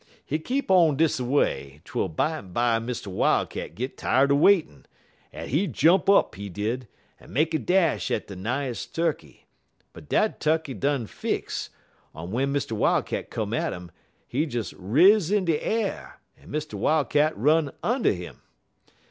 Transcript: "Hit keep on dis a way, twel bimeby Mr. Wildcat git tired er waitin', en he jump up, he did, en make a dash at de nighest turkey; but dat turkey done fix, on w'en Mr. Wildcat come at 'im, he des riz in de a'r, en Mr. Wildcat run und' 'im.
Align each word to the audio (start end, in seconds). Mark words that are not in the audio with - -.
"Hit 0.25 0.45
keep 0.45 0.71
on 0.71 0.95
dis 0.97 1.19
a 1.19 1.23
way, 1.23 1.79
twel 1.85 2.09
bimeby 2.09 2.83
Mr. 2.83 3.05
Wildcat 3.05 3.75
git 3.75 3.99
tired 3.99 4.31
er 4.31 4.35
waitin', 4.35 4.87
en 5.31 5.47
he 5.49 5.67
jump 5.67 6.09
up, 6.09 6.33
he 6.33 6.49
did, 6.49 6.87
en 7.19 7.31
make 7.31 7.53
a 7.53 7.59
dash 7.59 8.09
at 8.09 8.25
de 8.25 8.35
nighest 8.35 8.95
turkey; 8.95 9.45
but 9.93 10.09
dat 10.09 10.39
turkey 10.39 10.73
done 10.73 11.05
fix, 11.05 11.69
on 12.15 12.29
w'en 12.29 12.51
Mr. 12.51 12.71
Wildcat 12.71 13.29
come 13.29 13.53
at 13.53 13.73
'im, 13.73 13.91
he 14.27 14.47
des 14.47 14.73
riz 14.75 15.29
in 15.29 15.45
de 15.45 15.59
a'r, 15.63 16.19
en 16.41 16.49
Mr. 16.49 16.73
Wildcat 16.73 17.37
run 17.37 17.69
und' 17.83 18.07
'im. 18.07 18.41